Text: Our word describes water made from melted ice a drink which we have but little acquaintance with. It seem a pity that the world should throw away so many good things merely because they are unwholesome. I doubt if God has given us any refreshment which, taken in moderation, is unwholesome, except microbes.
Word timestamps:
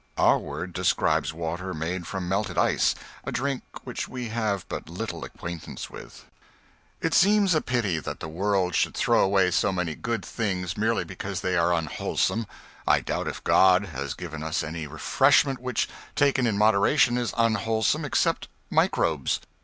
Our 0.17 0.39
word 0.39 0.73
describes 0.73 1.31
water 1.31 1.75
made 1.75 2.07
from 2.07 2.27
melted 2.27 2.57
ice 2.57 2.95
a 3.23 3.31
drink 3.31 3.61
which 3.83 4.07
we 4.07 4.29
have 4.29 4.67
but 4.67 4.89
little 4.89 5.23
acquaintance 5.23 5.91
with. 5.91 6.25
It 7.01 7.13
seem 7.13 7.47
a 7.53 7.61
pity 7.61 7.99
that 7.99 8.19
the 8.19 8.27
world 8.27 8.73
should 8.73 8.95
throw 8.95 9.21
away 9.23 9.51
so 9.51 9.71
many 9.71 9.93
good 9.93 10.25
things 10.25 10.75
merely 10.75 11.03
because 11.03 11.41
they 11.41 11.55
are 11.55 11.71
unwholesome. 11.71 12.47
I 12.87 13.01
doubt 13.01 13.27
if 13.27 13.43
God 13.43 13.85
has 13.93 14.15
given 14.15 14.41
us 14.41 14.63
any 14.63 14.87
refreshment 14.87 15.59
which, 15.61 15.87
taken 16.15 16.47
in 16.47 16.57
moderation, 16.57 17.15
is 17.15 17.31
unwholesome, 17.37 18.03
except 18.03 18.47
microbes. 18.71 19.39